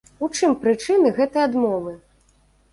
[0.27, 1.97] У чым прычыны гэтай адмовы?